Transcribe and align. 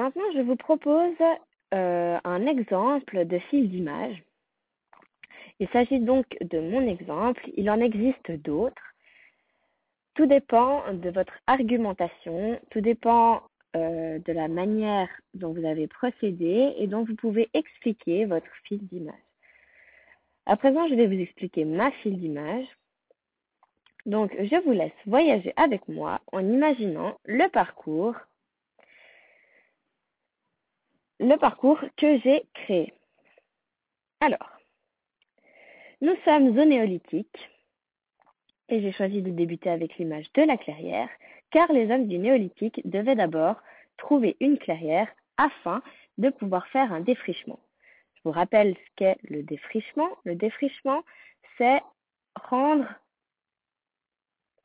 maintenant, 0.00 0.32
je 0.34 0.40
vous 0.40 0.56
propose 0.56 1.20
euh, 1.74 2.18
un 2.24 2.46
exemple 2.46 3.26
de 3.26 3.38
fil 3.50 3.68
d'image. 3.68 4.22
Il 5.58 5.68
s'agit 5.68 6.00
donc 6.00 6.24
de 6.40 6.58
mon 6.58 6.88
exemple. 6.88 7.42
Il 7.56 7.70
en 7.70 7.80
existe 7.80 8.30
d'autres. 8.30 8.82
Tout 10.14 10.24
dépend 10.24 10.82
de 10.94 11.10
votre 11.10 11.34
argumentation, 11.46 12.58
tout 12.70 12.80
dépend 12.80 13.42
euh, 13.76 14.18
de 14.18 14.32
la 14.32 14.48
manière 14.48 15.08
dont 15.34 15.52
vous 15.52 15.66
avez 15.66 15.86
procédé 15.86 16.74
et 16.78 16.86
dont 16.86 17.04
vous 17.04 17.14
pouvez 17.14 17.50
expliquer 17.52 18.24
votre 18.24 18.50
fil 18.64 18.80
d'image. 18.88 19.26
À 20.46 20.56
présent, 20.56 20.88
je 20.88 20.94
vais 20.94 21.06
vous 21.06 21.20
expliquer 21.20 21.66
ma 21.66 21.90
fil 22.02 22.18
d'image. 22.18 22.66
Donc, 24.06 24.34
je 24.38 24.64
vous 24.64 24.72
laisse 24.72 25.00
voyager 25.04 25.52
avec 25.56 25.86
moi 25.88 26.20
en 26.32 26.40
imaginant 26.40 27.18
le 27.26 27.48
parcours 27.50 28.16
le 31.20 31.36
parcours 31.36 31.80
que 31.96 32.18
j'ai 32.20 32.44
créé. 32.54 32.94
Alors, 34.20 34.58
nous 36.00 36.16
sommes 36.24 36.58
au 36.58 36.64
néolithique 36.64 37.50
et 38.70 38.80
j'ai 38.80 38.92
choisi 38.92 39.20
de 39.20 39.30
débuter 39.30 39.68
avec 39.68 39.98
l'image 39.98 40.32
de 40.32 40.42
la 40.42 40.56
clairière 40.56 41.10
car 41.50 41.70
les 41.72 41.90
hommes 41.90 42.06
du 42.06 42.18
néolithique 42.18 42.80
devaient 42.88 43.16
d'abord 43.16 43.56
trouver 43.98 44.36
une 44.40 44.58
clairière 44.58 45.08
afin 45.36 45.82
de 46.16 46.30
pouvoir 46.30 46.66
faire 46.68 46.90
un 46.90 47.00
défrichement. 47.00 47.60
Je 48.14 48.20
vous 48.24 48.30
rappelle 48.30 48.74
ce 48.74 48.90
qu'est 48.96 49.18
le 49.24 49.42
défrichement. 49.42 50.08
Le 50.24 50.34
défrichement, 50.34 51.02
c'est 51.58 51.82
rendre 52.34 52.86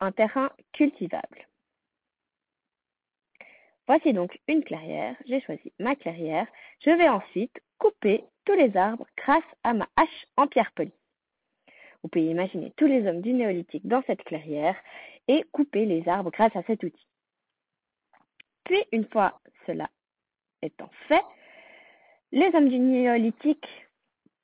un 0.00 0.12
terrain 0.12 0.50
cultivable. 0.72 1.46
Voici 3.86 4.12
donc 4.12 4.38
une 4.48 4.64
clairière. 4.64 5.14
J'ai 5.26 5.40
choisi 5.40 5.72
ma 5.78 5.94
clairière. 5.94 6.46
Je 6.80 6.90
vais 6.90 7.08
ensuite 7.08 7.60
couper 7.78 8.24
tous 8.44 8.54
les 8.54 8.76
arbres 8.76 9.06
grâce 9.16 9.44
à 9.62 9.74
ma 9.74 9.88
hache 9.96 10.26
en 10.36 10.46
pierre 10.46 10.72
polie. 10.72 10.92
Vous 12.02 12.08
pouvez 12.08 12.26
imaginer 12.26 12.72
tous 12.76 12.86
les 12.86 13.06
hommes 13.06 13.20
du 13.20 13.32
néolithique 13.32 13.86
dans 13.86 14.02
cette 14.06 14.22
clairière 14.24 14.76
et 15.28 15.44
couper 15.52 15.86
les 15.86 16.08
arbres 16.08 16.30
grâce 16.30 16.54
à 16.56 16.62
cet 16.64 16.82
outil. 16.82 17.06
Puis, 18.64 18.82
une 18.92 19.06
fois 19.06 19.40
cela 19.66 19.88
étant 20.62 20.90
fait, 21.08 21.24
les 22.32 22.50
hommes 22.54 22.68
du 22.68 22.78
néolithique 22.78 23.86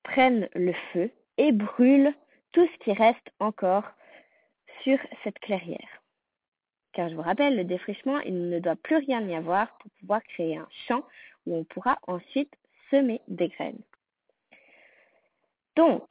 prennent 0.03 0.49
le 0.55 0.73
feu 0.93 1.11
et 1.39 1.53
brûlent 1.53 2.15
tout 2.53 2.67
ce 2.67 2.85
qui 2.85 2.93
reste 2.93 3.33
encore 3.41 3.85
sur 4.83 4.99
cette 5.25 5.39
clairière. 5.41 6.02
Car 6.93 7.09
je 7.09 7.15
vous 7.15 7.23
rappelle, 7.23 7.57
le 7.57 7.65
défrichement, 7.65 8.21
il 8.21 8.49
ne 8.49 8.59
doit 8.59 8.77
plus 8.77 8.97
rien 8.97 9.27
y 9.27 9.35
avoir 9.35 9.77
pour 9.79 9.91
pouvoir 9.93 10.23
créer 10.23 10.57
un 10.57 10.69
champ 10.87 11.03
où 11.47 11.57
on 11.57 11.65
pourra 11.65 11.99
ensuite 12.07 12.53
semer 12.91 13.21
des 13.29 13.49
graines. 13.49 13.81
Donc, 15.77 16.05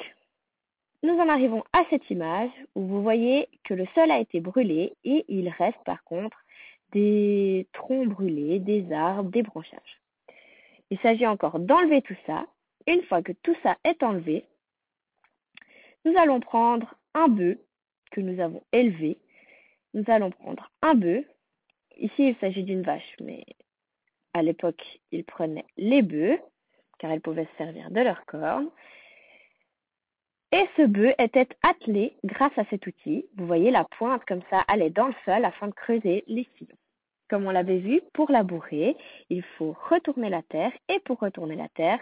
nous 1.04 1.14
en 1.18 1.30
arrivons 1.30 1.64
à 1.74 1.84
cette 1.90 2.10
image 2.10 2.52
où 2.76 2.82
vous 2.82 3.02
voyez 3.02 3.48
que 3.64 3.74
le 3.74 3.86
sol 3.94 4.10
a 4.12 4.20
été 4.20 4.40
brûlé 4.40 4.94
et 5.04 5.26
il 5.28 5.50
reste 5.50 5.84
par 5.86 6.04
contre 6.04 6.38
des 6.92 7.68
troncs 7.74 8.08
brûlés, 8.08 8.60
des 8.60 8.92
arbres, 8.92 9.30
des 9.30 9.44
branchages. 9.44 10.02
Il 10.90 11.00
s'agit 11.00 11.28
encore 11.28 11.60
d'enlever 11.60 12.02
tout 12.02 12.18
ça. 12.26 12.46
Une 12.88 13.04
fois 13.04 13.22
que 13.22 13.32
tout 13.32 13.56
ça 13.64 13.78
est 13.84 14.04
enlevé, 14.04 14.46
nous 16.06 16.18
allons 16.18 16.40
prendre 16.40 16.96
un 17.14 17.28
bœuf 17.28 17.58
que 18.12 18.22
nous 18.22 18.42
avons 18.42 18.64
élevé 18.72 19.18
nous 19.94 20.04
allons 20.08 20.32
prendre 20.32 20.72
un 20.82 20.94
bœuf. 20.94 21.26
Ici, 21.98 22.30
il 22.30 22.36
s'agit 22.38 22.64
d'une 22.64 22.84
vache, 22.84 23.16
mais 23.20 23.46
à 24.34 24.42
l'époque, 24.42 24.84
ils 25.12 25.24
prenaient 25.24 25.66
les 25.78 26.02
bœufs, 26.02 26.40
car 27.00 27.14
ils 27.14 27.22
pouvaient 27.22 27.48
se 27.52 27.58
servir 27.58 27.92
de 27.92 28.02
leurs 28.02 28.26
cornes. 28.26 28.70
Et 30.54 30.68
ce 30.76 30.84
bœuf 30.84 31.14
était 31.18 31.48
attelé 31.64 32.18
grâce 32.24 32.58
à 32.58 32.66
cet 32.66 32.86
outil. 32.88 33.26
Vous 33.38 33.48
voyez, 33.48 33.72
la 33.72 33.86
pointe 33.86 34.24
comme 34.26 34.42
ça 34.50 34.60
allait 34.68 34.90
dans 34.90 35.08
le 35.08 35.16
sol 35.26 35.46
afin 35.46 35.68
de 35.68 35.74
creuser 35.74 36.24
les 36.28 36.48
sillons. 36.58 36.78
Comme 37.30 37.46
on 37.46 37.52
l'avait 37.52 37.78
vu, 37.78 38.02
pour 38.14 38.30
labourer, 38.30 38.98
il 39.30 39.44
faut 39.58 39.76
retourner 39.90 40.30
la 40.30 40.42
terre 40.44 40.74
et 40.90 41.00
pour 41.00 41.20
retourner 41.20 41.56
la 41.56 41.70
terre, 41.70 42.00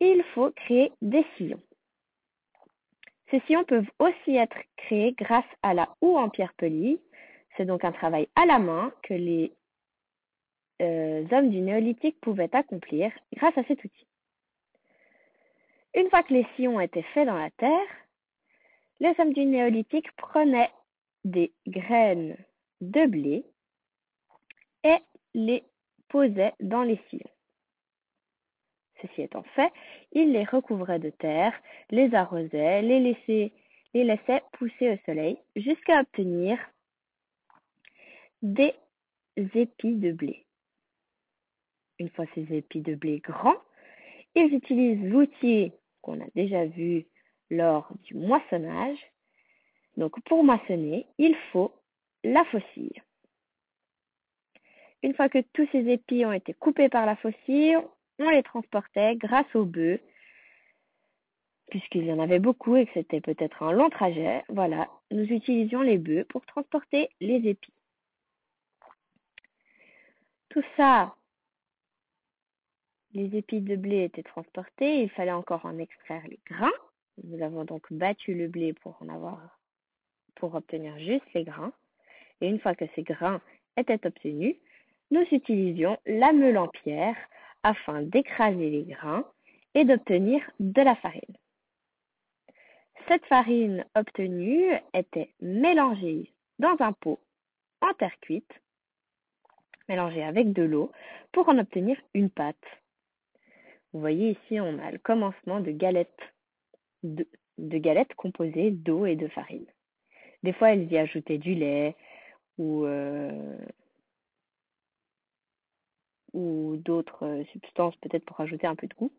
il 0.00 0.22
faut 0.34 0.50
créer 0.50 0.92
des 1.00 1.24
sillons. 1.36 1.62
Ces 3.30 3.40
sillons 3.40 3.64
peuvent 3.64 3.90
aussi 3.98 4.36
être 4.36 4.58
grâce 5.18 5.44
à 5.62 5.74
la 5.74 5.88
houe 6.00 6.16
en 6.16 6.28
pierre 6.28 6.54
polie. 6.54 7.00
C'est 7.56 7.64
donc 7.64 7.84
un 7.84 7.92
travail 7.92 8.28
à 8.36 8.46
la 8.46 8.58
main 8.58 8.92
que 9.02 9.14
les 9.14 9.52
euh, 10.80 11.26
hommes 11.32 11.50
du 11.50 11.60
néolithique 11.60 12.20
pouvaient 12.20 12.54
accomplir 12.54 13.10
grâce 13.34 13.56
à 13.58 13.64
cet 13.64 13.82
outil. 13.84 14.06
Une 15.94 16.08
fois 16.10 16.22
que 16.22 16.34
les 16.34 16.46
sillons 16.54 16.80
étaient 16.80 17.02
faits 17.14 17.26
dans 17.26 17.38
la 17.38 17.50
terre, 17.50 17.88
les 19.00 19.14
hommes 19.18 19.32
du 19.32 19.44
néolithique 19.44 20.10
prenaient 20.12 20.70
des 21.24 21.52
graines 21.66 22.36
de 22.80 23.06
blé 23.06 23.44
et 24.84 24.98
les 25.34 25.64
posaient 26.08 26.54
dans 26.60 26.82
les 26.82 27.00
sillons. 27.10 27.30
Ceci 29.02 29.22
étant 29.22 29.44
fait, 29.54 29.72
il 30.12 30.32
les 30.32 30.44
recouvrait 30.44 30.98
de 30.98 31.10
terre, 31.10 31.52
les 31.90 32.14
arrosait, 32.14 32.82
les 32.82 33.00
laissait, 33.00 33.52
les 33.94 34.04
laissait 34.04 34.42
pousser 34.52 34.90
au 34.90 34.96
soleil 35.06 35.38
jusqu'à 35.56 36.00
obtenir 36.00 36.58
des 38.42 38.74
épis 39.36 39.94
de 39.94 40.12
blé. 40.12 40.44
Une 41.98 42.10
fois 42.10 42.26
ces 42.34 42.46
épis 42.54 42.80
de 42.80 42.94
blé 42.94 43.18
grands, 43.18 43.60
ils 44.34 44.54
utilisent 44.54 45.02
l'outil 45.10 45.72
qu'on 46.02 46.20
a 46.20 46.28
déjà 46.34 46.66
vu 46.66 47.06
lors 47.50 47.90
du 48.04 48.14
moissonnage. 48.14 48.98
Donc 49.96 50.20
pour 50.24 50.44
moissonner, 50.44 51.06
il 51.18 51.34
faut 51.50 51.72
la 52.22 52.44
faucille. 52.46 53.02
Une 55.02 55.14
fois 55.14 55.28
que 55.28 55.40
tous 55.52 55.68
ces 55.72 55.88
épis 55.88 56.24
ont 56.24 56.32
été 56.32 56.54
coupés 56.54 56.88
par 56.88 57.06
la 57.06 57.16
faucille, 57.16 57.78
on 58.18 58.30
les 58.30 58.42
transportait 58.42 59.16
grâce 59.16 59.52
aux 59.54 59.64
bœufs, 59.64 60.00
puisqu'il 61.70 62.04
y 62.04 62.12
en 62.12 62.18
avait 62.18 62.38
beaucoup 62.38 62.76
et 62.76 62.86
que 62.86 62.92
c'était 62.94 63.20
peut-être 63.20 63.62
un 63.62 63.72
long 63.72 63.90
trajet. 63.90 64.44
Voilà, 64.48 64.88
nous 65.10 65.24
utilisions 65.24 65.82
les 65.82 65.98
bœufs 65.98 66.24
pour 66.28 66.44
transporter 66.46 67.08
les 67.20 67.48
épis. 67.48 67.72
Tout 70.48 70.64
ça, 70.76 71.14
les 73.12 73.36
épis 73.36 73.60
de 73.60 73.76
blé 73.76 74.04
étaient 74.04 74.22
transportés, 74.22 75.02
il 75.02 75.10
fallait 75.10 75.32
encore 75.32 75.66
en 75.66 75.78
extraire 75.78 76.22
les 76.28 76.40
grains. 76.46 76.72
Nous 77.24 77.42
avons 77.42 77.64
donc 77.64 77.92
battu 77.92 78.34
le 78.34 78.48
blé 78.48 78.72
pour 78.72 78.96
en 79.00 79.08
avoir, 79.08 79.58
pour 80.36 80.54
obtenir 80.54 80.98
juste 80.98 81.26
les 81.34 81.44
grains. 81.44 81.72
Et 82.40 82.48
une 82.48 82.60
fois 82.60 82.74
que 82.74 82.84
ces 82.94 83.02
grains 83.02 83.40
étaient 83.76 84.06
obtenus, 84.06 84.56
nous 85.10 85.24
utilisions 85.32 85.98
la 86.06 86.32
meule 86.32 86.58
en 86.58 86.68
pierre 86.68 87.16
afin 87.62 88.02
d'écraser 88.02 88.70
les 88.70 88.84
grains 88.84 89.24
et 89.74 89.84
d'obtenir 89.84 90.40
de 90.60 90.82
la 90.82 90.94
farine. 90.96 91.36
Cette 93.08 93.24
farine 93.24 93.86
obtenue 93.94 94.70
était 94.92 95.32
mélangée 95.40 96.30
dans 96.58 96.76
un 96.80 96.92
pot 96.92 97.18
en 97.80 97.94
terre 97.94 98.12
cuite, 98.20 98.52
mélangée 99.88 100.22
avec 100.22 100.52
de 100.52 100.62
l'eau 100.62 100.92
pour 101.32 101.48
en 101.48 101.56
obtenir 101.56 101.98
une 102.12 102.28
pâte. 102.28 102.56
Vous 103.94 104.00
voyez 104.00 104.32
ici, 104.32 104.60
on 104.60 104.78
a 104.78 104.90
le 104.90 104.98
commencement 104.98 105.60
de 105.60 105.70
galettes, 105.70 106.14
composées 108.14 108.72
d'eau 108.72 109.06
et 109.06 109.16
de 109.16 109.28
farine. 109.28 109.64
Des 110.42 110.52
fois, 110.52 110.74
elles 110.74 110.92
y 110.92 110.98
ajoutaient 110.98 111.38
du 111.38 111.54
lait 111.54 111.96
ou 112.58 112.84
euh, 112.84 113.56
ou 116.34 116.76
d'autres 116.76 117.24
euh, 117.24 117.44
substances 117.52 117.96
peut-être 117.96 118.26
pour 118.26 118.38
ajouter 118.42 118.66
un 118.66 118.76
peu 118.76 118.86
de 118.86 118.94
goût. 118.94 119.12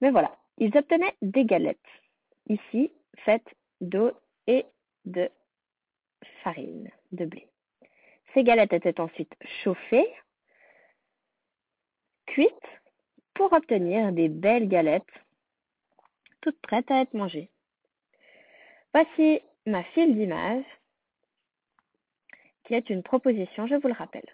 Mais 0.00 0.10
voilà, 0.10 0.36
ils 0.58 0.76
obtenaient 0.76 1.14
des 1.22 1.44
galettes, 1.44 1.78
ici 2.48 2.90
faites 3.18 3.54
d'eau 3.80 4.12
et 4.46 4.64
de 5.04 5.30
farine, 6.42 6.90
de 7.12 7.24
blé. 7.24 7.48
Ces 8.32 8.44
galettes 8.44 8.72
étaient 8.72 9.00
ensuite 9.00 9.32
chauffées, 9.62 10.08
cuites, 12.26 12.50
pour 13.34 13.52
obtenir 13.52 14.12
des 14.12 14.28
belles 14.28 14.68
galettes, 14.68 15.02
toutes 16.40 16.60
prêtes 16.60 16.90
à 16.90 17.00
être 17.02 17.14
mangées. 17.14 17.50
Voici 18.92 19.40
ma 19.66 19.82
file 19.82 20.16
d'image, 20.16 20.64
qui 22.64 22.74
est 22.74 22.90
une 22.90 23.02
proposition, 23.02 23.66
je 23.66 23.74
vous 23.74 23.88
le 23.88 23.94
rappelle. 23.94 24.26